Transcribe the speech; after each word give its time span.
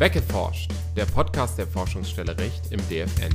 Weggeforscht, 0.00 0.72
der 0.96 1.04
Podcast 1.04 1.58
der 1.58 1.66
Forschungsstelle 1.66 2.38
Recht 2.38 2.72
im 2.72 2.80
DFN. 2.88 3.34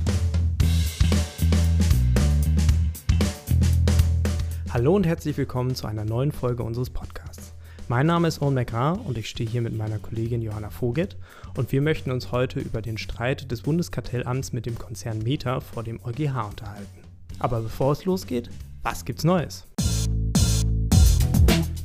Hallo 4.74 4.96
und 4.96 5.06
herzlich 5.06 5.38
willkommen 5.38 5.76
zu 5.76 5.86
einer 5.86 6.06
neuen 6.06 6.32
Folge 6.32 6.64
unseres 6.64 6.90
Podcasts. 6.90 7.54
Mein 7.88 8.08
Name 8.08 8.28
ist 8.28 8.42
Owen 8.42 8.56
McGrath 8.56 8.98
und 9.06 9.16
ich 9.20 9.30
stehe 9.30 9.48
hier 9.48 9.62
mit 9.62 9.78
meiner 9.78 10.00
Kollegin 10.00 10.42
Johanna 10.42 10.72
Voget 10.72 11.18
und 11.56 11.72
wir 11.72 11.84
möchten 11.84 12.10
uns 12.10 12.32
heute 12.32 12.60
über 12.60 12.82
den 12.82 12.98
Streit 12.98 13.52
des 13.52 13.62
Bundeskartellamts 13.62 14.52
mit 14.52 14.66
dem 14.66 14.80
Konzern 14.80 15.20
Meta 15.20 15.60
vor 15.60 15.84
dem 15.84 16.00
EuGH 16.04 16.48
unterhalten. 16.50 17.04
Aber 17.38 17.62
bevor 17.62 17.92
es 17.92 18.06
losgeht, 18.06 18.50
was 18.82 19.06
gibt's 19.06 19.24
Neues? 19.24 19.68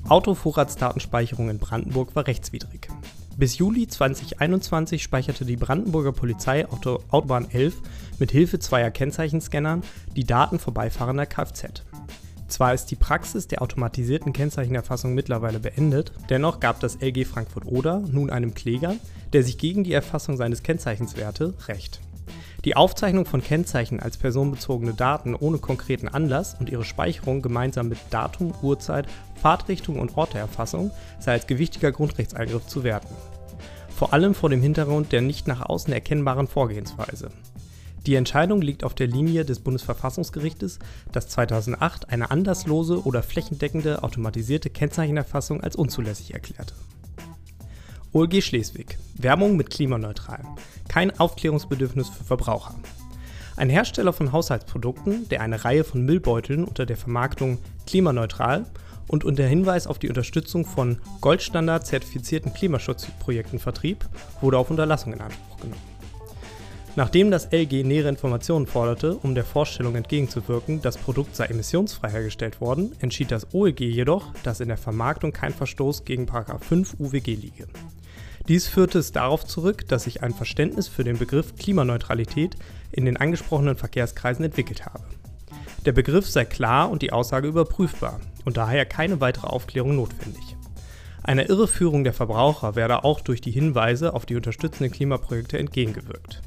Autovorratsdatenspeicherung 0.08 1.50
in 1.50 1.58
Brandenburg 1.58 2.16
war 2.16 2.26
rechtswidrig. 2.26 2.88
Bis 3.40 3.56
Juli 3.56 3.88
2021 3.88 5.02
speicherte 5.02 5.46
die 5.46 5.56
Brandenburger 5.56 6.12
Polizei 6.12 6.68
auf 6.68 6.78
der 6.82 6.98
Autobahn 7.08 7.50
11 7.50 7.74
mit 8.18 8.32
Hilfe 8.32 8.58
zweier 8.58 8.90
Kennzeichenscannern 8.90 9.82
die 10.14 10.24
Daten 10.24 10.58
vorbeifahrender 10.58 11.24
Kfz. 11.24 11.84
Zwar 12.48 12.74
ist 12.74 12.90
die 12.90 12.96
Praxis 12.96 13.48
der 13.48 13.62
automatisierten 13.62 14.34
Kennzeichenerfassung 14.34 15.14
mittlerweile 15.14 15.58
beendet, 15.58 16.12
dennoch 16.28 16.60
gab 16.60 16.80
das 16.80 16.96
LG 17.00 17.24
Frankfurt-Oder 17.24 18.00
nun 18.00 18.28
einem 18.28 18.52
Kläger, 18.52 18.96
der 19.32 19.42
sich 19.42 19.56
gegen 19.56 19.84
die 19.84 19.94
Erfassung 19.94 20.36
seines 20.36 20.62
Kennzeichens 20.62 21.16
wehrte, 21.16 21.54
Recht. 21.66 22.02
Die 22.66 22.76
Aufzeichnung 22.76 23.24
von 23.24 23.42
Kennzeichen 23.42 24.00
als 24.00 24.18
personenbezogene 24.18 24.92
Daten 24.92 25.34
ohne 25.34 25.56
konkreten 25.56 26.08
Anlass 26.08 26.56
und 26.60 26.68
ihre 26.68 26.84
Speicherung 26.84 27.40
gemeinsam 27.40 27.88
mit 27.88 27.98
Datum, 28.10 28.52
Uhrzeit, 28.60 29.06
Fahrtrichtung 29.40 29.98
und 29.98 30.18
Orteerfassung 30.18 30.90
sei 31.18 31.32
als 31.32 31.46
gewichtiger 31.46 31.90
Grundrechtseingriff 31.90 32.66
zu 32.66 32.84
werten. 32.84 33.14
Vor 34.00 34.14
allem 34.14 34.32
vor 34.32 34.48
dem 34.48 34.62
Hintergrund 34.62 35.12
der 35.12 35.20
nicht 35.20 35.46
nach 35.46 35.60
außen 35.60 35.92
erkennbaren 35.92 36.48
Vorgehensweise. 36.48 37.30
Die 38.06 38.14
Entscheidung 38.14 38.62
liegt 38.62 38.82
auf 38.82 38.94
der 38.94 39.06
Linie 39.06 39.44
des 39.44 39.60
Bundesverfassungsgerichtes, 39.60 40.78
das 41.12 41.28
2008 41.28 42.08
eine 42.08 42.30
anderslose 42.30 43.04
oder 43.04 43.22
flächendeckende 43.22 44.02
automatisierte 44.02 44.70
Kennzeichenerfassung 44.70 45.62
als 45.62 45.76
unzulässig 45.76 46.32
erklärte. 46.32 46.72
OLG 48.12 48.40
Schleswig. 48.40 48.96
Werbung 49.16 49.58
mit 49.58 49.68
klimaneutral. 49.68 50.44
Kein 50.88 51.20
Aufklärungsbedürfnis 51.20 52.08
für 52.08 52.24
Verbraucher. 52.24 52.76
Ein 53.56 53.68
Hersteller 53.68 54.14
von 54.14 54.32
Haushaltsprodukten, 54.32 55.28
der 55.28 55.42
eine 55.42 55.62
Reihe 55.62 55.84
von 55.84 56.06
Müllbeuteln 56.06 56.64
unter 56.64 56.86
der 56.86 56.96
Vermarktung 56.96 57.58
klimaneutral 57.86 58.64
und 59.10 59.24
unter 59.24 59.44
Hinweis 59.44 59.88
auf 59.88 59.98
die 59.98 60.08
Unterstützung 60.08 60.64
von 60.64 60.98
Goldstandard 61.20 61.84
zertifizierten 61.84 62.54
Klimaschutzprojekten 62.54 63.58
vertrieb, 63.58 64.08
wurde 64.40 64.56
auf 64.56 64.70
Unterlassung 64.70 65.12
in 65.12 65.20
Anspruch 65.20 65.58
genommen. 65.58 65.82
Nachdem 66.94 67.32
das 67.32 67.48
LG 67.52 67.82
nähere 67.82 68.08
Informationen 68.08 68.68
forderte, 68.68 69.16
um 69.16 69.34
der 69.34 69.44
Vorstellung 69.44 69.96
entgegenzuwirken, 69.96 70.80
das 70.80 70.96
Produkt 70.96 71.34
sei 71.34 71.46
emissionsfrei 71.46 72.08
hergestellt 72.08 72.60
worden, 72.60 72.92
entschied 73.00 73.32
das 73.32 73.52
OLG 73.52 73.80
jedoch, 73.80 74.32
dass 74.44 74.60
in 74.60 74.68
der 74.68 74.76
Vermarktung 74.76 75.32
kein 75.32 75.52
Verstoß 75.52 76.04
gegen 76.04 76.28
5 76.28 76.94
UWG 77.00 77.34
liege. 77.34 77.66
Dies 78.46 78.68
führte 78.68 79.00
es 79.00 79.10
darauf 79.10 79.44
zurück, 79.44 79.88
dass 79.88 80.04
sich 80.04 80.22
ein 80.22 80.34
Verständnis 80.34 80.86
für 80.86 81.02
den 81.02 81.18
Begriff 81.18 81.56
Klimaneutralität 81.56 82.54
in 82.92 83.06
den 83.06 83.16
angesprochenen 83.16 83.76
Verkehrskreisen 83.76 84.44
entwickelt 84.44 84.86
habe. 84.86 85.04
Der 85.84 85.92
Begriff 85.92 86.28
sei 86.28 86.44
klar 86.44 86.90
und 86.90 87.02
die 87.02 87.12
Aussage 87.12 87.48
überprüfbar 87.48 88.20
und 88.44 88.56
daher 88.56 88.86
keine 88.86 89.20
weitere 89.20 89.46
Aufklärung 89.46 89.96
notwendig. 89.96 90.56
Einer 91.22 91.48
Irreführung 91.48 92.04
der 92.04 92.14
Verbraucher 92.14 92.76
werde 92.76 93.04
auch 93.04 93.20
durch 93.20 93.40
die 93.40 93.50
Hinweise 93.50 94.14
auf 94.14 94.26
die 94.26 94.36
unterstützenden 94.36 94.90
Klimaprojekte 94.90 95.58
entgegengewirkt. 95.58 96.42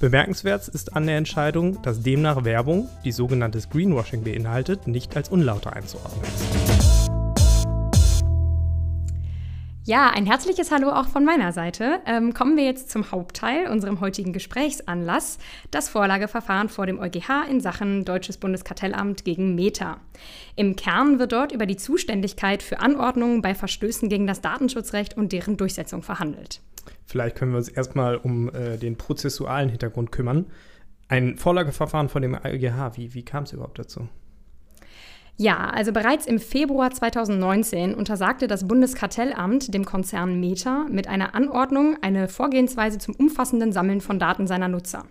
Bemerkenswert 0.00 0.66
ist 0.68 0.96
an 0.96 1.06
der 1.06 1.18
Entscheidung, 1.18 1.80
dass 1.82 2.00
demnach 2.00 2.44
Werbung, 2.44 2.88
die 3.04 3.12
sogenanntes 3.12 3.68
Greenwashing 3.68 4.24
beinhaltet, 4.24 4.86
nicht 4.86 5.14
als 5.16 5.28
unlauter 5.28 5.74
einzuordnen 5.74 6.24
ist. 6.24 6.89
Ja, 9.90 10.08
ein 10.10 10.24
herzliches 10.24 10.70
Hallo 10.70 10.90
auch 10.90 11.08
von 11.08 11.24
meiner 11.24 11.50
Seite. 11.50 11.98
Ähm, 12.06 12.32
kommen 12.32 12.56
wir 12.56 12.62
jetzt 12.62 12.92
zum 12.92 13.10
Hauptteil, 13.10 13.66
unserem 13.66 13.98
heutigen 13.98 14.32
Gesprächsanlass, 14.32 15.38
das 15.72 15.88
Vorlageverfahren 15.88 16.68
vor 16.68 16.86
dem 16.86 17.00
EuGH 17.00 17.48
in 17.50 17.60
Sachen 17.60 18.04
Deutsches 18.04 18.36
Bundeskartellamt 18.36 19.24
gegen 19.24 19.56
Meta. 19.56 19.98
Im 20.54 20.76
Kern 20.76 21.18
wird 21.18 21.32
dort 21.32 21.50
über 21.50 21.66
die 21.66 21.76
Zuständigkeit 21.76 22.62
für 22.62 22.78
Anordnungen 22.78 23.42
bei 23.42 23.52
Verstößen 23.52 24.08
gegen 24.08 24.28
das 24.28 24.40
Datenschutzrecht 24.40 25.16
und 25.16 25.32
deren 25.32 25.56
Durchsetzung 25.56 26.04
verhandelt. 26.04 26.60
Vielleicht 27.04 27.34
können 27.34 27.50
wir 27.50 27.58
uns 27.58 27.68
erstmal 27.68 28.16
um 28.16 28.48
äh, 28.54 28.76
den 28.76 28.96
prozessualen 28.96 29.70
Hintergrund 29.70 30.12
kümmern. 30.12 30.46
Ein 31.08 31.36
Vorlageverfahren 31.36 32.08
von 32.08 32.22
dem 32.22 32.34
EuGH, 32.34 32.96
wie, 32.96 33.14
wie 33.14 33.24
kam 33.24 33.42
es 33.42 33.52
überhaupt 33.52 33.80
dazu? 33.80 34.08
Ja, 35.40 35.70
also 35.70 35.90
bereits 35.90 36.26
im 36.26 36.38
Februar 36.38 36.90
2019 36.90 37.94
untersagte 37.94 38.46
das 38.46 38.68
Bundeskartellamt 38.68 39.72
dem 39.72 39.86
Konzern 39.86 40.38
Meta 40.38 40.84
mit 40.90 41.08
einer 41.08 41.34
Anordnung 41.34 41.96
eine 42.02 42.28
Vorgehensweise 42.28 42.98
zum 42.98 43.14
umfassenden 43.14 43.72
Sammeln 43.72 44.02
von 44.02 44.18
Daten 44.18 44.46
seiner 44.46 44.68
Nutzer. 44.68 45.06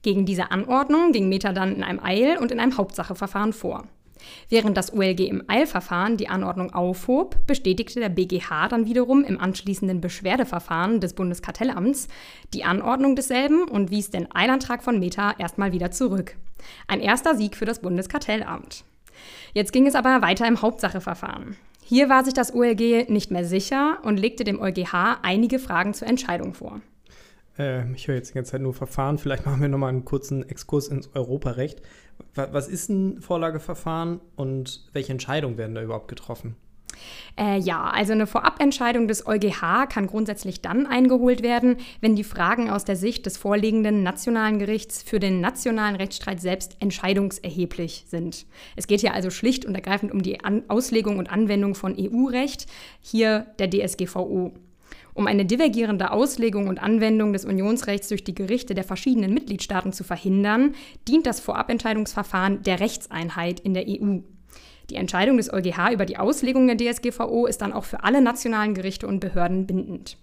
Gegen 0.00 0.24
diese 0.24 0.50
Anordnung 0.52 1.12
ging 1.12 1.28
Meta 1.28 1.52
dann 1.52 1.76
in 1.76 1.82
einem 1.82 2.02
Eil- 2.02 2.38
und 2.38 2.50
in 2.50 2.58
einem 2.58 2.78
Hauptsacheverfahren 2.78 3.52
vor. 3.52 3.84
Während 4.48 4.74
das 4.74 4.94
OLG 4.94 5.28
im 5.28 5.42
Eilverfahren 5.48 6.16
die 6.16 6.30
Anordnung 6.30 6.72
aufhob, 6.72 7.36
bestätigte 7.46 8.00
der 8.00 8.08
BGH 8.08 8.68
dann 8.68 8.86
wiederum 8.86 9.22
im 9.22 9.38
anschließenden 9.38 10.00
Beschwerdeverfahren 10.00 11.00
des 11.00 11.12
Bundeskartellamts 11.12 12.08
die 12.54 12.64
Anordnung 12.64 13.16
desselben 13.16 13.64
und 13.68 13.90
wies 13.90 14.08
den 14.08 14.34
Eilantrag 14.34 14.82
von 14.82 14.98
Meta 14.98 15.34
erstmal 15.36 15.72
wieder 15.72 15.90
zurück. 15.90 16.38
Ein 16.88 17.00
erster 17.00 17.34
Sieg 17.34 17.54
für 17.54 17.66
das 17.66 17.82
Bundeskartellamt. 17.82 18.86
Jetzt 19.52 19.72
ging 19.72 19.86
es 19.86 19.94
aber 19.94 20.22
weiter 20.22 20.46
im 20.46 20.62
Hauptsacheverfahren. 20.62 21.56
Hier 21.82 22.08
war 22.08 22.24
sich 22.24 22.34
das 22.34 22.54
OLG 22.54 23.08
nicht 23.08 23.30
mehr 23.30 23.44
sicher 23.44 23.98
und 24.02 24.18
legte 24.18 24.42
dem 24.44 24.60
EuGH 24.60 25.18
einige 25.22 25.58
Fragen 25.58 25.94
zur 25.94 26.08
Entscheidung 26.08 26.54
vor. 26.54 26.80
Äh, 27.58 27.90
ich 27.92 28.08
höre 28.08 28.16
jetzt 28.16 28.30
die 28.30 28.34
ganze 28.34 28.52
Zeit 28.52 28.60
nur 28.60 28.74
Verfahren. 28.74 29.18
Vielleicht 29.18 29.46
machen 29.46 29.60
wir 29.60 29.68
nochmal 29.68 29.90
einen 29.90 30.04
kurzen 30.04 30.48
Exkurs 30.48 30.88
ins 30.88 31.14
Europarecht. 31.14 31.82
Was 32.34 32.68
ist 32.68 32.88
ein 32.88 33.20
Vorlageverfahren 33.20 34.20
und 34.36 34.88
welche 34.92 35.12
Entscheidungen 35.12 35.58
werden 35.58 35.74
da 35.74 35.82
überhaupt 35.82 36.08
getroffen? 36.08 36.56
Äh, 37.38 37.58
ja, 37.58 37.90
also 37.90 38.12
eine 38.12 38.26
Vorabentscheidung 38.26 39.08
des 39.08 39.26
EuGH 39.26 39.88
kann 39.90 40.06
grundsätzlich 40.06 40.62
dann 40.62 40.86
eingeholt 40.86 41.42
werden, 41.42 41.76
wenn 42.00 42.16
die 42.16 42.24
Fragen 42.24 42.70
aus 42.70 42.84
der 42.84 42.96
Sicht 42.96 43.26
des 43.26 43.36
vorliegenden 43.36 44.02
nationalen 44.02 44.58
Gerichts 44.58 45.02
für 45.02 45.20
den 45.20 45.40
nationalen 45.40 45.96
Rechtsstreit 45.96 46.40
selbst 46.40 46.76
entscheidungserheblich 46.80 48.04
sind. 48.08 48.46
Es 48.74 48.86
geht 48.86 49.00
hier 49.00 49.12
also 49.12 49.28
schlicht 49.30 49.66
und 49.66 49.74
ergreifend 49.74 50.12
um 50.12 50.22
die 50.22 50.42
An 50.42 50.62
Auslegung 50.68 51.18
und 51.18 51.30
Anwendung 51.30 51.74
von 51.74 51.94
EU-Recht, 51.98 52.66
hier 53.02 53.46
der 53.58 53.68
DSGVO. 53.70 54.54
Um 55.12 55.26
eine 55.26 55.46
divergierende 55.46 56.12
Auslegung 56.12 56.68
und 56.68 56.82
Anwendung 56.82 57.32
des 57.32 57.44
Unionsrechts 57.44 58.08
durch 58.08 58.22
die 58.22 58.34
Gerichte 58.34 58.74
der 58.74 58.84
verschiedenen 58.84 59.32
Mitgliedstaaten 59.32 59.92
zu 59.92 60.04
verhindern, 60.04 60.74
dient 61.08 61.26
das 61.26 61.40
Vorabentscheidungsverfahren 61.40 62.62
der 62.62 62.80
Rechtseinheit 62.80 63.60
in 63.60 63.72
der 63.72 63.86
EU. 63.88 64.18
Die 64.90 64.96
Entscheidung 64.96 65.36
des 65.36 65.52
EuGH 65.52 65.92
über 65.92 66.06
die 66.06 66.16
Auslegung 66.16 66.68
der 66.68 66.76
DSGVO 66.76 67.46
ist 67.46 67.60
dann 67.60 67.72
auch 67.72 67.84
für 67.84 68.04
alle 68.04 68.22
nationalen 68.22 68.74
Gerichte 68.74 69.06
und 69.06 69.20
Behörden 69.20 69.66
bindend. 69.66 70.16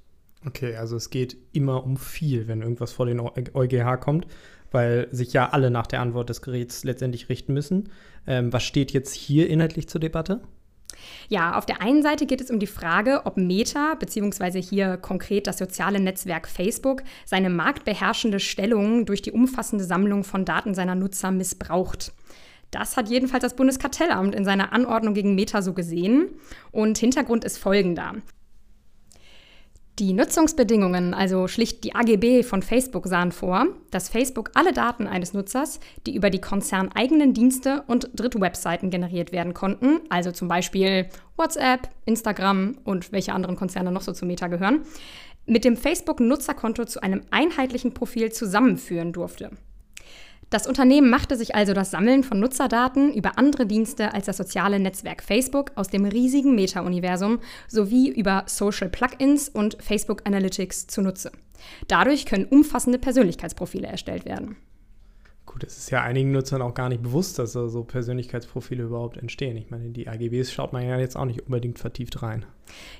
Okay, 0.45 0.75
also 0.75 0.95
es 0.95 1.09
geht 1.09 1.37
immer 1.53 1.83
um 1.83 1.97
viel, 1.97 2.47
wenn 2.47 2.61
irgendwas 2.61 2.91
vor 2.91 3.05
den 3.05 3.19
EuGH 3.19 3.99
kommt, 3.99 4.27
weil 4.71 5.07
sich 5.11 5.33
ja 5.33 5.49
alle 5.49 5.71
nach 5.71 5.87
der 5.87 6.01
Antwort 6.01 6.29
des 6.29 6.41
Gerichts 6.41 6.83
letztendlich 6.83 7.29
richten 7.29 7.53
müssen. 7.53 7.89
Ähm, 8.27 8.51
was 8.51 8.63
steht 8.63 8.91
jetzt 8.91 9.13
hier 9.13 9.49
inhaltlich 9.49 9.87
zur 9.87 10.01
Debatte? 10.01 10.41
Ja, 11.27 11.57
auf 11.57 11.65
der 11.65 11.81
einen 11.81 12.03
Seite 12.03 12.25
geht 12.25 12.41
es 12.41 12.51
um 12.51 12.59
die 12.59 12.67
Frage, 12.67 13.21
ob 13.25 13.37
Meta, 13.37 13.95
beziehungsweise 13.95 14.59
hier 14.59 14.97
konkret 14.97 15.47
das 15.47 15.57
soziale 15.57 15.99
Netzwerk 15.99 16.47
Facebook, 16.47 17.03
seine 17.25 17.49
marktbeherrschende 17.49 18.39
Stellung 18.39 19.05
durch 19.05 19.21
die 19.21 19.31
umfassende 19.31 19.85
Sammlung 19.85 20.23
von 20.23 20.45
Daten 20.45 20.73
seiner 20.73 20.95
Nutzer 20.95 21.31
missbraucht. 21.31 22.13
Das 22.73 22.97
hat 22.97 23.07
jedenfalls 23.07 23.43
das 23.43 23.55
Bundeskartellamt 23.55 24.33
in 24.33 24.45
seiner 24.45 24.73
Anordnung 24.73 25.13
gegen 25.13 25.35
Meta 25.35 25.61
so 25.61 25.73
gesehen. 25.73 26.29
Und 26.71 26.97
Hintergrund 26.97 27.45
ist 27.45 27.59
folgender. 27.59 28.15
Die 29.99 30.13
Nutzungsbedingungen, 30.13 31.13
also 31.13 31.47
schlicht 31.47 31.83
die 31.83 31.93
AGB 31.93 32.41
von 32.41 32.63
Facebook, 32.63 33.05
sahen 33.05 33.31
vor, 33.31 33.67
dass 33.91 34.09
Facebook 34.09 34.49
alle 34.55 34.73
Daten 34.73 35.05
eines 35.05 35.33
Nutzers, 35.33 35.79
die 36.07 36.15
über 36.15 36.31
die 36.31 36.41
konzerneigenen 36.41 37.35
Dienste 37.35 37.83
und 37.85 38.09
Drittwebseiten 38.15 38.89
generiert 38.89 39.31
werden 39.31 39.53
konnten, 39.53 39.99
also 40.09 40.31
zum 40.31 40.47
Beispiel 40.47 41.09
WhatsApp, 41.37 41.89
Instagram 42.05 42.79
und 42.85 43.11
welche 43.11 43.33
anderen 43.33 43.55
Konzerne 43.55 43.91
noch 43.91 44.01
so 44.01 44.13
zu 44.13 44.25
Meta 44.25 44.47
gehören, 44.47 44.81
mit 45.45 45.63
dem 45.63 45.77
Facebook-Nutzerkonto 45.77 46.85
zu 46.85 47.03
einem 47.03 47.21
einheitlichen 47.29 47.93
Profil 47.93 48.31
zusammenführen 48.31 49.13
durfte. 49.13 49.51
Das 50.53 50.67
Unternehmen 50.67 51.09
machte 51.09 51.35
sich 51.35 51.55
also 51.55 51.73
das 51.73 51.89
Sammeln 51.89 52.23
von 52.23 52.39
Nutzerdaten 52.39 53.11
über 53.11 53.39
andere 53.39 53.65
Dienste 53.65 54.13
als 54.13 54.27
das 54.27 54.37
soziale 54.37 54.79
Netzwerk 54.79 55.23
Facebook 55.23 55.71
aus 55.73 55.87
dem 55.87 56.05
riesigen 56.05 56.53
Meta-Universum 56.53 57.39
sowie 57.67 58.09
über 58.09 58.43
Social 58.45 58.87
Plugins 58.87 59.49
und 59.49 59.81
Facebook 59.81 60.21
Analytics 60.25 60.85
zunutze. 60.85 61.31
Dadurch 61.87 62.27
können 62.27 62.45
umfassende 62.45 62.99
Persönlichkeitsprofile 62.99 63.87
erstellt 63.87 64.25
werden. 64.25 64.55
Gut, 65.45 65.63
es 65.63 65.77
ist 65.77 65.91
ja 65.91 66.01
einigen 66.01 66.31
Nutzern 66.31 66.61
auch 66.61 66.73
gar 66.73 66.87
nicht 66.89 67.03
bewusst, 67.03 67.37
dass 67.37 67.51
da 67.51 67.67
so 67.67 67.83
Persönlichkeitsprofile 67.83 68.83
überhaupt 68.83 69.17
entstehen. 69.17 69.57
Ich 69.57 69.69
meine, 69.69 69.85
in 69.85 69.93
die 69.93 70.07
AGBs 70.07 70.53
schaut 70.53 70.71
man 70.71 70.87
ja 70.87 70.97
jetzt 70.97 71.17
auch 71.17 71.25
nicht 71.25 71.41
unbedingt 71.41 71.79
vertieft 71.79 72.23
rein. 72.23 72.45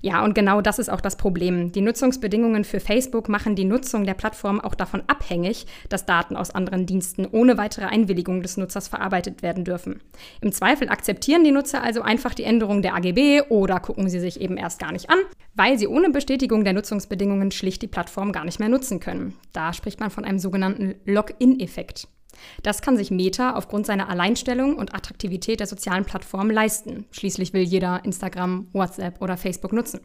Ja, 0.01 0.23
und 0.23 0.35
genau 0.35 0.61
das 0.61 0.77
ist 0.77 0.89
auch 0.89 0.99
das 0.99 1.15
Problem. 1.15 1.71
Die 1.71 1.81
Nutzungsbedingungen 1.81 2.65
für 2.65 2.81
Facebook 2.81 3.29
machen 3.29 3.55
die 3.55 3.63
Nutzung 3.63 4.03
der 4.03 4.13
Plattform 4.13 4.59
auch 4.59 4.75
davon 4.75 5.03
abhängig, 5.07 5.65
dass 5.87 6.05
Daten 6.05 6.35
aus 6.35 6.51
anderen 6.51 6.85
Diensten 6.85 7.25
ohne 7.25 7.57
weitere 7.57 7.85
Einwilligung 7.85 8.41
des 8.41 8.57
Nutzers 8.57 8.89
verarbeitet 8.89 9.41
werden 9.41 9.63
dürfen. 9.63 10.01
Im 10.41 10.51
Zweifel 10.51 10.89
akzeptieren 10.89 11.45
die 11.45 11.51
Nutzer 11.51 11.81
also 11.81 12.01
einfach 12.01 12.33
die 12.33 12.43
Änderung 12.43 12.81
der 12.81 12.93
AGB 12.95 13.43
oder 13.49 13.79
gucken 13.79 14.09
sie 14.09 14.19
sich 14.19 14.41
eben 14.41 14.57
erst 14.57 14.79
gar 14.79 14.91
nicht 14.91 15.09
an, 15.09 15.19
weil 15.55 15.79
sie 15.79 15.87
ohne 15.87 16.09
Bestätigung 16.09 16.65
der 16.65 16.73
Nutzungsbedingungen 16.73 17.51
schlicht 17.51 17.81
die 17.81 17.87
Plattform 17.87 18.33
gar 18.33 18.43
nicht 18.43 18.59
mehr 18.59 18.69
nutzen 18.69 18.99
können. 18.99 19.33
Da 19.53 19.71
spricht 19.71 20.01
man 20.01 20.11
von 20.11 20.25
einem 20.25 20.39
sogenannten 20.39 20.95
Login-Effekt. 21.05 22.09
Das 22.61 22.81
kann 22.81 22.97
sich 22.97 23.11
Meta 23.11 23.55
aufgrund 23.55 23.85
seiner 23.85 24.09
Alleinstellung 24.09 24.77
und 24.77 24.93
Attraktivität 24.93 25.59
der 25.59 25.67
sozialen 25.67 26.05
Plattform 26.05 26.49
leisten. 26.49 27.05
Schließlich 27.11 27.53
will 27.53 27.63
jeder 27.63 28.03
Instagram, 28.05 28.67
WhatsApp 28.73 29.21
oder 29.21 29.37
Facebook 29.37 29.73
nutzen. 29.73 30.01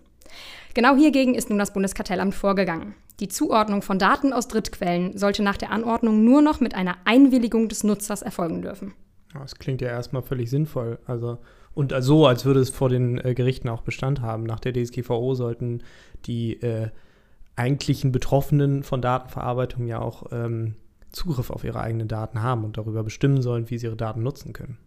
Genau 0.74 0.96
hiergegen 0.96 1.34
ist 1.34 1.50
nun 1.50 1.58
das 1.58 1.72
Bundeskartellamt 1.72 2.34
vorgegangen. 2.34 2.94
Die 3.20 3.28
Zuordnung 3.28 3.82
von 3.82 3.98
Daten 3.98 4.32
aus 4.32 4.46
Drittquellen 4.48 5.16
sollte 5.16 5.42
nach 5.42 5.56
der 5.56 5.72
Anordnung 5.72 6.24
nur 6.24 6.42
noch 6.42 6.60
mit 6.60 6.74
einer 6.74 6.96
Einwilligung 7.04 7.68
des 7.68 7.82
Nutzers 7.82 8.22
erfolgen 8.22 8.62
dürfen. 8.62 8.94
Das 9.32 9.56
klingt 9.56 9.80
ja 9.80 9.88
erstmal 9.88 10.22
völlig 10.22 10.50
sinnvoll. 10.50 10.98
Also, 11.06 11.38
und 11.74 11.92
so, 12.00 12.26
als 12.26 12.44
würde 12.44 12.60
es 12.60 12.70
vor 12.70 12.88
den 12.88 13.18
äh, 13.18 13.34
Gerichten 13.34 13.68
auch 13.68 13.82
Bestand 13.82 14.20
haben. 14.20 14.44
Nach 14.44 14.60
der 14.60 14.72
DSGVO 14.72 15.34
sollten 15.34 15.82
die 16.26 16.54
äh, 16.62 16.88
eigentlichen 17.56 18.12
Betroffenen 18.12 18.82
von 18.82 19.02
Datenverarbeitung 19.02 19.86
ja 19.86 19.98
auch 20.00 20.26
ähm, 20.30 20.76
Zugriff 21.12 21.50
auf 21.50 21.64
ihre 21.64 21.80
eigenen 21.80 22.08
Daten 22.08 22.42
haben 22.42 22.64
und 22.64 22.76
darüber 22.76 23.02
bestimmen 23.02 23.42
sollen, 23.42 23.70
wie 23.70 23.78
sie 23.78 23.86
ihre 23.86 23.96
Daten 23.96 24.22
nutzen 24.22 24.52
können. 24.52 24.78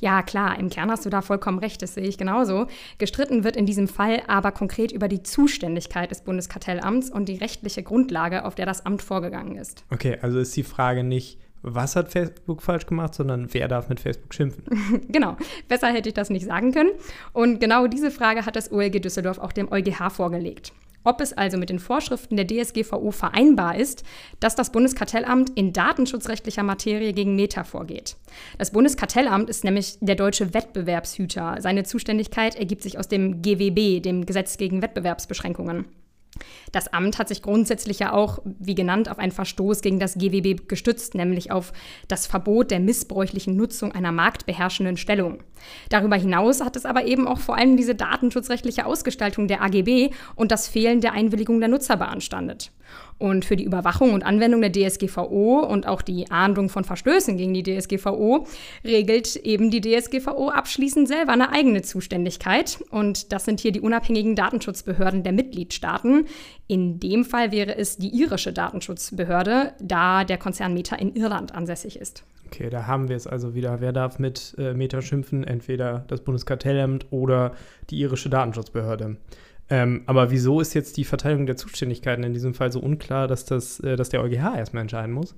Ja, 0.00 0.22
klar, 0.22 0.58
im 0.58 0.70
Kern 0.70 0.90
hast 0.90 1.04
du 1.04 1.10
da 1.10 1.22
vollkommen 1.22 1.58
recht, 1.58 1.82
das 1.82 1.94
sehe 1.94 2.04
ich 2.04 2.18
genauso. 2.18 2.66
Gestritten 2.98 3.44
wird 3.44 3.56
in 3.56 3.66
diesem 3.66 3.88
Fall 3.88 4.22
aber 4.26 4.50
konkret 4.50 4.92
über 4.92 5.08
die 5.08 5.22
Zuständigkeit 5.22 6.10
des 6.10 6.22
Bundeskartellamts 6.22 7.10
und 7.10 7.28
die 7.28 7.36
rechtliche 7.36 7.82
Grundlage, 7.82 8.44
auf 8.44 8.54
der 8.54 8.66
das 8.66 8.86
Amt 8.86 9.02
vorgegangen 9.02 9.56
ist. 9.56 9.84
Okay, 9.90 10.18
also 10.22 10.38
ist 10.38 10.56
die 10.56 10.62
Frage 10.62 11.04
nicht, 11.04 11.38
was 11.62 11.96
hat 11.96 12.10
Facebook 12.10 12.62
falsch 12.62 12.86
gemacht, 12.86 13.14
sondern 13.14 13.52
wer 13.52 13.68
darf 13.68 13.88
mit 13.88 14.00
Facebook 14.00 14.32
schimpfen? 14.32 14.64
genau, 15.08 15.36
besser 15.66 15.88
hätte 15.88 16.08
ich 16.08 16.14
das 16.14 16.30
nicht 16.30 16.46
sagen 16.46 16.72
können. 16.72 16.90
Und 17.32 17.60
genau 17.60 17.88
diese 17.88 18.10
Frage 18.10 18.46
hat 18.46 18.56
das 18.56 18.70
OLG 18.70 19.00
Düsseldorf 19.02 19.38
auch 19.38 19.52
dem 19.52 19.70
EuGH 19.70 20.10
vorgelegt 20.10 20.72
ob 21.04 21.20
es 21.20 21.32
also 21.32 21.58
mit 21.58 21.70
den 21.70 21.78
Vorschriften 21.78 22.36
der 22.36 22.46
DSGVO 22.46 23.10
vereinbar 23.10 23.76
ist, 23.76 24.04
dass 24.40 24.54
das 24.54 24.72
Bundeskartellamt 24.72 25.50
in 25.50 25.72
datenschutzrechtlicher 25.72 26.62
Materie 26.62 27.12
gegen 27.12 27.36
Meta 27.36 27.64
vorgeht. 27.64 28.16
Das 28.58 28.72
Bundeskartellamt 28.72 29.48
ist 29.48 29.64
nämlich 29.64 29.98
der 30.00 30.16
deutsche 30.16 30.54
Wettbewerbshüter. 30.54 31.56
Seine 31.60 31.84
Zuständigkeit 31.84 32.56
ergibt 32.56 32.82
sich 32.82 32.98
aus 32.98 33.08
dem 33.08 33.42
GWB, 33.42 34.00
dem 34.02 34.26
Gesetz 34.26 34.56
gegen 34.56 34.82
Wettbewerbsbeschränkungen. 34.82 35.86
Das 36.72 36.92
Amt 36.92 37.18
hat 37.18 37.28
sich 37.28 37.42
grundsätzlich 37.42 37.98
ja 37.98 38.12
auch, 38.12 38.40
wie 38.44 38.74
genannt, 38.74 39.10
auf 39.10 39.18
einen 39.18 39.32
Verstoß 39.32 39.80
gegen 39.80 39.98
das 39.98 40.14
GWB 40.14 40.68
gestützt, 40.68 41.14
nämlich 41.14 41.50
auf 41.50 41.72
das 42.08 42.26
Verbot 42.26 42.70
der 42.70 42.80
missbräuchlichen 42.80 43.56
Nutzung 43.56 43.92
einer 43.92 44.12
marktbeherrschenden 44.12 44.96
Stellung. 44.96 45.42
Darüber 45.88 46.16
hinaus 46.16 46.60
hat 46.60 46.76
es 46.76 46.84
aber 46.84 47.04
eben 47.04 47.26
auch 47.26 47.38
vor 47.38 47.56
allem 47.56 47.76
diese 47.76 47.94
datenschutzrechtliche 47.94 48.86
Ausgestaltung 48.86 49.48
der 49.48 49.62
AGB 49.62 50.10
und 50.36 50.52
das 50.52 50.68
Fehlen 50.68 51.00
der 51.00 51.12
Einwilligung 51.12 51.60
der 51.60 51.68
Nutzer 51.68 51.96
beanstandet. 51.96 52.70
Und 53.18 53.44
für 53.44 53.56
die 53.56 53.64
Überwachung 53.64 54.12
und 54.14 54.24
Anwendung 54.24 54.62
der 54.62 54.72
DSGVO 54.72 55.66
und 55.66 55.88
auch 55.88 56.02
die 56.02 56.30
Ahndung 56.30 56.68
von 56.68 56.84
Verstößen 56.84 57.36
gegen 57.36 57.52
die 57.52 57.64
DSGVO 57.64 58.46
regelt 58.84 59.34
eben 59.36 59.70
die 59.70 59.80
DSGVO 59.80 60.50
abschließend 60.50 61.08
selber 61.08 61.32
eine 61.32 61.50
eigene 61.50 61.82
Zuständigkeit. 61.82 62.78
Und 62.90 63.32
das 63.32 63.44
sind 63.44 63.58
hier 63.58 63.72
die 63.72 63.80
unabhängigen 63.80 64.36
Datenschutzbehörden 64.36 65.24
der 65.24 65.32
Mitgliedstaaten. 65.32 66.26
In 66.66 67.00
dem 67.00 67.24
Fall 67.24 67.50
wäre 67.50 67.76
es 67.76 67.96
die 67.96 68.08
irische 68.08 68.52
Datenschutzbehörde, 68.52 69.72
da 69.80 70.24
der 70.24 70.38
Konzern 70.38 70.74
Meta 70.74 70.96
in 70.96 71.14
Irland 71.14 71.54
ansässig 71.54 71.98
ist. 71.98 72.24
Okay, 72.46 72.70
da 72.70 72.86
haben 72.86 73.08
wir 73.08 73.16
es 73.16 73.26
also 73.26 73.54
wieder. 73.54 73.80
Wer 73.80 73.92
darf 73.92 74.18
mit 74.18 74.54
äh, 74.58 74.72
Meta 74.72 75.02
schimpfen? 75.02 75.44
Entweder 75.44 76.04
das 76.08 76.22
Bundeskartellamt 76.22 77.06
oder 77.10 77.52
die 77.90 77.98
irische 77.98 78.30
Datenschutzbehörde. 78.30 79.16
Ähm, 79.70 80.02
aber 80.06 80.30
wieso 80.30 80.60
ist 80.60 80.74
jetzt 80.74 80.96
die 80.96 81.04
Verteilung 81.04 81.46
der 81.46 81.56
Zuständigkeiten 81.56 82.24
in 82.24 82.32
diesem 82.32 82.54
Fall 82.54 82.72
so 82.72 82.80
unklar, 82.80 83.28
dass, 83.28 83.44
das, 83.44 83.80
äh, 83.80 83.96
dass 83.96 84.08
der 84.08 84.22
EuGH 84.22 84.56
erstmal 84.56 84.82
entscheiden 84.82 85.12
muss? 85.12 85.34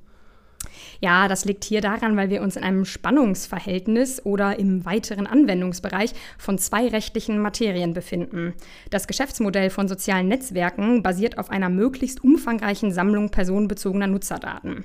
Ja, 1.00 1.28
das 1.28 1.44
liegt 1.44 1.64
hier 1.64 1.80
daran, 1.80 2.16
weil 2.16 2.30
wir 2.30 2.42
uns 2.42 2.56
in 2.56 2.62
einem 2.62 2.84
Spannungsverhältnis 2.84 4.24
oder 4.24 4.58
im 4.58 4.84
weiteren 4.84 5.26
Anwendungsbereich 5.26 6.12
von 6.38 6.58
zwei 6.58 6.88
rechtlichen 6.88 7.38
Materien 7.38 7.94
befinden. 7.94 8.54
Das 8.90 9.06
Geschäftsmodell 9.06 9.70
von 9.70 9.88
sozialen 9.88 10.28
Netzwerken 10.28 11.02
basiert 11.02 11.38
auf 11.38 11.50
einer 11.50 11.68
möglichst 11.68 12.22
umfangreichen 12.22 12.92
Sammlung 12.92 13.30
personenbezogener 13.30 14.06
Nutzerdaten. 14.06 14.84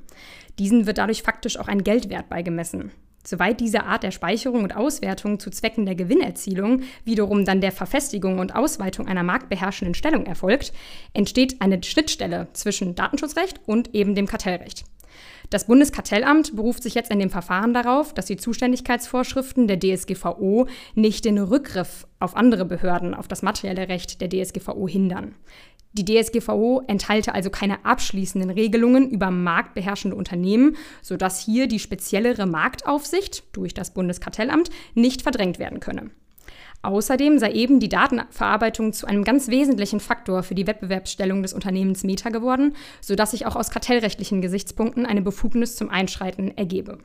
Diesen 0.58 0.86
wird 0.86 0.98
dadurch 0.98 1.24
faktisch 1.24 1.58
auch 1.58 1.68
ein 1.68 1.84
Geldwert 1.84 2.30
beigemessen. 2.30 2.92
Soweit 3.28 3.60
diese 3.60 3.84
Art 3.84 4.04
der 4.04 4.12
Speicherung 4.12 4.64
und 4.64 4.76
Auswertung 4.76 5.40
zu 5.40 5.50
Zwecken 5.50 5.86
der 5.86 5.96
Gewinnerzielung 5.96 6.84
wiederum 7.06 7.44
dann 7.44 7.60
der 7.60 7.72
Verfestigung 7.72 8.38
und 8.38 8.56
Ausweitung 8.56 9.08
einer 9.08 9.24
marktbeherrschenden 9.24 9.96
Stellung 9.96 10.28
erfolgt, 10.28 10.72
entsteht 11.14 11.60
eine 11.60 11.82
Schnittstelle 11.82 12.48
zwischen 12.54 12.94
Datenschutzrecht 12.94 13.60
und 13.66 13.96
eben 13.96 14.14
dem 14.14 14.28
Kartellrecht. 14.28 14.86
Das 15.56 15.68
Bundeskartellamt 15.68 16.58
beruft 16.58 16.84
sich 16.84 16.96
jetzt 16.96 17.12
in 17.12 17.20
dem 17.20 17.30
Verfahren 17.30 17.74
darauf, 17.74 18.14
dass 18.14 18.26
die 18.26 18.36
Zuständigkeitsvorschriften 18.36 19.70
der 19.70 19.80
DSGVO 19.80 20.68
nicht 20.96 21.24
den 21.24 21.38
Rückgriff 21.38 22.06
auf 22.20 22.36
andere 22.36 22.66
Behörden, 22.66 23.14
auf 23.14 23.30
das 23.30 23.42
materielle 23.42 23.88
Recht 23.88 24.20
der 24.20 24.30
DSGVO 24.30 24.86
hindern. 24.90 25.36
Die 25.94 26.04
DSGVO 26.04 26.84
enthalte 26.88 27.34
also 27.34 27.50
keine 27.50 27.86
abschließenden 27.86 28.50
Regelungen 28.50 29.10
über 29.10 29.32
marktbeherrschende 29.32 30.18
Unternehmen, 30.18 30.76
sodass 31.02 31.40
hier 31.40 31.70
die 31.70 31.80
speziellere 31.80 32.48
Marktaufsicht 32.48 33.46
durch 33.54 33.74
das 33.74 33.94
Bundeskartellamt 33.94 34.70
nicht 34.94 35.22
verdrängt 35.22 35.58
werden 35.58 35.80
könne. 35.80 36.12
Außerdem 36.86 37.40
sei 37.40 37.52
eben 37.52 37.80
die 37.80 37.90
Datenverarbeitung 37.90 38.94
zu 38.94 39.08
einem 39.08 39.24
ganz 39.24 39.48
wesentlichen 39.48 40.00
Faktor 40.00 40.44
für 40.44 40.54
die 40.54 40.68
Wettbewerbsstellung 40.68 41.42
des 41.42 41.54
Unternehmens 41.54 42.04
Meta 42.04 42.30
geworden, 42.30 42.76
sodass 43.02 43.32
sich 43.32 43.48
auch 43.48 43.56
aus 43.56 43.72
kartellrechtlichen 43.72 44.42
Gesichtspunkten 44.42 45.06
eine 45.06 45.24
Befugnis 45.24 45.76
zum 45.76 45.90
Einschreiten 45.90 46.56
ergebe. 46.56 47.00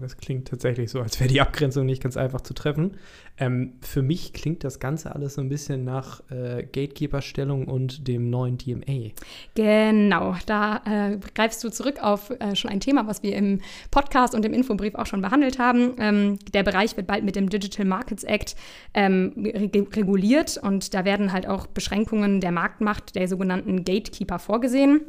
Das 0.00 0.16
klingt 0.16 0.48
tatsächlich 0.48 0.90
so, 0.90 1.00
als 1.00 1.18
wäre 1.18 1.28
die 1.28 1.40
Abgrenzung 1.40 1.86
nicht 1.86 2.02
ganz 2.02 2.16
einfach 2.16 2.40
zu 2.40 2.54
treffen. 2.54 2.92
Ähm, 3.36 3.74
für 3.80 4.02
mich 4.02 4.32
klingt 4.32 4.62
das 4.62 4.78
Ganze 4.78 5.14
alles 5.14 5.34
so 5.34 5.40
ein 5.40 5.48
bisschen 5.48 5.84
nach 5.84 6.22
äh, 6.30 6.62
Gatekeeper-Stellung 6.62 7.66
und 7.66 8.06
dem 8.06 8.30
neuen 8.30 8.58
DMA. 8.58 9.10
Genau, 9.54 10.36
da 10.46 10.82
äh, 10.86 11.18
greifst 11.34 11.64
du 11.64 11.70
zurück 11.70 12.02
auf 12.02 12.30
äh, 12.30 12.54
schon 12.54 12.70
ein 12.70 12.80
Thema, 12.80 13.06
was 13.06 13.22
wir 13.22 13.34
im 13.34 13.60
Podcast 13.90 14.34
und 14.34 14.44
im 14.44 14.52
Infobrief 14.52 14.94
auch 14.94 15.06
schon 15.06 15.20
behandelt 15.20 15.58
haben. 15.58 15.94
Ähm, 15.98 16.38
der 16.54 16.62
Bereich 16.62 16.96
wird 16.96 17.06
bald 17.06 17.24
mit 17.24 17.36
dem 17.36 17.48
Digital 17.48 17.86
Markets 17.86 18.24
Act 18.24 18.54
ähm, 18.94 19.32
reg 19.36 19.96
reguliert 19.96 20.58
und 20.58 20.94
da 20.94 21.04
werden 21.04 21.32
halt 21.32 21.48
auch 21.48 21.66
Beschränkungen 21.66 22.40
der 22.40 22.52
Marktmacht 22.52 23.14
der 23.14 23.28
sogenannten 23.28 23.84
Gatekeeper 23.84 24.38
vorgesehen. 24.38 25.00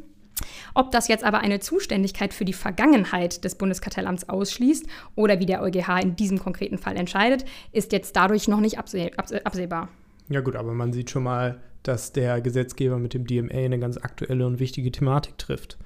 Ob 0.74 0.92
das 0.92 1.08
jetzt 1.08 1.24
aber 1.24 1.40
eine 1.40 1.60
Zuständigkeit 1.60 2.34
für 2.34 2.46
die 2.46 2.54
Vergangenheit 2.54 3.44
des 3.44 3.56
Bundeskartellamts 3.56 4.30
ausschließt 4.30 4.86
oder 5.16 5.40
wie 5.40 5.46
der 5.46 5.62
EuGH 5.62 6.02
in 6.02 6.16
diesem 6.16 6.40
konkreten 6.40 6.78
Fall 6.78 6.96
entscheidet, 6.96 7.46
ist 7.72 7.92
jetzt 7.92 8.16
dadurch 8.16 8.48
noch 8.48 8.60
nicht 8.60 8.78
abseh 8.78 9.12
absehbar. 9.16 9.90
Ja 10.30 10.42
gut, 10.42 10.56
aber 10.56 10.74
man 10.74 10.94
sieht 10.94 11.10
schon 11.10 11.24
mal, 11.24 11.60
dass 11.84 12.14
der 12.14 12.42
Gesetzgeber 12.42 12.98
mit 12.98 13.14
dem 13.14 13.28
DMA 13.28 13.54
eine 13.54 13.80
ganz 13.80 13.98
aktuelle 13.98 14.48
und 14.48 14.60
wichtige 14.60 14.92
Thematik 14.92 15.38
trifft. 15.38 15.78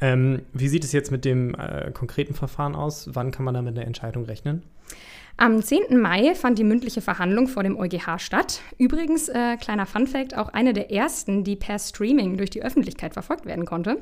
Ähm, 0.00 0.42
wie 0.52 0.68
sieht 0.68 0.84
es 0.84 0.92
jetzt 0.92 1.10
mit 1.10 1.24
dem 1.24 1.54
äh, 1.54 1.90
konkreten 1.92 2.34
Verfahren 2.34 2.74
aus? 2.74 3.10
Wann 3.12 3.30
kann 3.30 3.44
man 3.44 3.54
da 3.54 3.62
mit 3.62 3.76
einer 3.76 3.86
Entscheidung 3.86 4.24
rechnen? 4.24 4.62
Am 5.40 5.62
10. 5.62 6.00
Mai 6.00 6.34
fand 6.34 6.58
die 6.58 6.64
mündliche 6.64 7.00
Verhandlung 7.00 7.46
vor 7.46 7.62
dem 7.62 7.78
EuGH 7.78 8.18
statt. 8.18 8.60
Übrigens, 8.76 9.28
äh, 9.28 9.56
kleiner 9.56 9.86
Funfact, 9.86 10.36
auch 10.36 10.48
eine 10.48 10.72
der 10.72 10.90
ersten, 10.90 11.44
die 11.44 11.54
per 11.54 11.78
Streaming 11.78 12.36
durch 12.36 12.50
die 12.50 12.64
Öffentlichkeit 12.64 13.12
verfolgt 13.12 13.46
werden 13.46 13.64
konnte. 13.64 13.98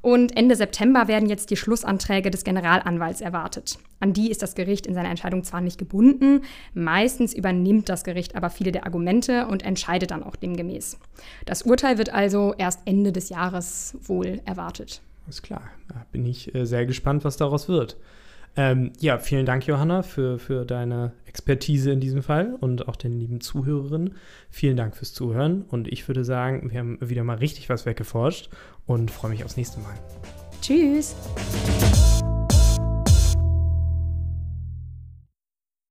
Und 0.00 0.34
Ende 0.38 0.56
September 0.56 1.06
werden 1.06 1.28
jetzt 1.28 1.50
die 1.50 1.58
Schlussanträge 1.58 2.30
des 2.30 2.44
Generalanwalts 2.44 3.20
erwartet. 3.20 3.78
An 4.00 4.14
die 4.14 4.30
ist 4.30 4.40
das 4.40 4.54
Gericht 4.54 4.86
in 4.86 4.94
seiner 4.94 5.10
Entscheidung 5.10 5.44
zwar 5.44 5.60
nicht 5.60 5.76
gebunden, 5.76 6.44
meistens 6.72 7.34
übernimmt 7.34 7.90
das 7.90 8.02
Gericht 8.02 8.34
aber 8.34 8.48
viele 8.48 8.72
der 8.72 8.86
Argumente 8.86 9.48
und 9.48 9.62
entscheidet 9.62 10.12
dann 10.12 10.22
auch 10.22 10.34
demgemäß. 10.34 10.98
Das 11.44 11.60
Urteil 11.60 11.98
wird 11.98 12.08
also 12.08 12.54
erst 12.56 12.80
Ende 12.86 13.12
des 13.12 13.28
Jahres 13.28 13.98
wohl 14.04 14.40
erwartet. 14.46 15.02
Alles 15.26 15.42
klar. 15.42 15.62
Da 15.88 16.06
bin 16.10 16.24
ich 16.24 16.54
äh, 16.54 16.64
sehr 16.64 16.86
gespannt, 16.86 17.22
was 17.24 17.36
daraus 17.36 17.68
wird. 17.68 17.98
Ähm, 18.56 18.92
ja, 18.98 19.18
vielen 19.18 19.46
Dank, 19.46 19.66
Johanna, 19.66 20.02
für, 20.02 20.38
für 20.38 20.64
deine 20.64 21.12
Expertise 21.24 21.92
in 21.92 22.00
diesem 22.00 22.22
Fall 22.22 22.56
und 22.60 22.88
auch 22.88 22.96
den 22.96 23.18
lieben 23.18 23.40
Zuhörerinnen. 23.40 24.16
Vielen 24.50 24.76
Dank 24.76 24.96
fürs 24.96 25.12
Zuhören 25.12 25.62
und 25.62 25.88
ich 25.88 26.08
würde 26.08 26.24
sagen, 26.24 26.70
wir 26.70 26.80
haben 26.80 26.98
wieder 27.00 27.24
mal 27.24 27.36
richtig 27.36 27.68
was 27.68 27.86
weggeforscht 27.86 28.50
und 28.86 29.10
freue 29.10 29.30
mich 29.30 29.44
aufs 29.44 29.56
nächste 29.56 29.80
Mal. 29.80 29.94
Tschüss. 30.60 31.14